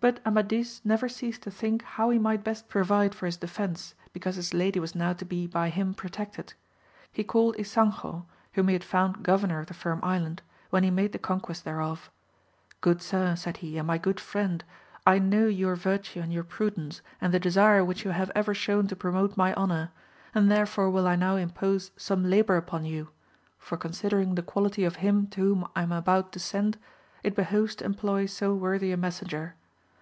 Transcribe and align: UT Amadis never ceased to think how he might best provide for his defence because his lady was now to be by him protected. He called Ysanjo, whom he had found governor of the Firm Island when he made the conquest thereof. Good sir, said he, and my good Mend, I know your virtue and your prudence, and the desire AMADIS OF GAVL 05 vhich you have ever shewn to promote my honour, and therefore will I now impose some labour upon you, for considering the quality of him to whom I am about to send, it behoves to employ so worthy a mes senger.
UT 0.00 0.20
Amadis 0.24 0.80
never 0.84 1.08
ceased 1.08 1.42
to 1.42 1.50
think 1.50 1.82
how 1.82 2.10
he 2.10 2.20
might 2.20 2.44
best 2.44 2.68
provide 2.68 3.16
for 3.16 3.26
his 3.26 3.36
defence 3.36 3.96
because 4.12 4.36
his 4.36 4.54
lady 4.54 4.78
was 4.78 4.94
now 4.94 5.12
to 5.12 5.24
be 5.24 5.44
by 5.48 5.70
him 5.70 5.92
protected. 5.92 6.54
He 7.10 7.24
called 7.24 7.56
Ysanjo, 7.58 8.24
whom 8.52 8.68
he 8.68 8.74
had 8.74 8.84
found 8.84 9.24
governor 9.24 9.58
of 9.58 9.66
the 9.66 9.74
Firm 9.74 9.98
Island 10.04 10.40
when 10.70 10.84
he 10.84 10.90
made 10.92 11.10
the 11.10 11.18
conquest 11.18 11.64
thereof. 11.64 12.12
Good 12.80 13.02
sir, 13.02 13.34
said 13.34 13.56
he, 13.56 13.76
and 13.76 13.88
my 13.88 13.98
good 13.98 14.22
Mend, 14.32 14.62
I 15.04 15.18
know 15.18 15.48
your 15.48 15.74
virtue 15.74 16.20
and 16.20 16.32
your 16.32 16.44
prudence, 16.44 17.02
and 17.20 17.34
the 17.34 17.40
desire 17.40 17.80
AMADIS 17.80 17.80
OF 17.80 17.82
GAVL 17.82 17.96
05 17.96 17.96
vhich 17.96 18.04
you 18.04 18.10
have 18.20 18.32
ever 18.36 18.54
shewn 18.54 18.86
to 18.86 18.94
promote 18.94 19.36
my 19.36 19.52
honour, 19.54 19.90
and 20.32 20.48
therefore 20.48 20.90
will 20.90 21.08
I 21.08 21.16
now 21.16 21.34
impose 21.34 21.90
some 21.96 22.22
labour 22.30 22.54
upon 22.56 22.84
you, 22.84 23.08
for 23.58 23.76
considering 23.76 24.36
the 24.36 24.42
quality 24.44 24.84
of 24.84 24.94
him 25.02 25.26
to 25.30 25.40
whom 25.40 25.66
I 25.74 25.82
am 25.82 25.90
about 25.90 26.30
to 26.34 26.38
send, 26.38 26.78
it 27.24 27.34
behoves 27.34 27.74
to 27.74 27.84
employ 27.84 28.26
so 28.26 28.54
worthy 28.54 28.92
a 28.92 28.96
mes 28.96 29.22
senger. 29.22 29.54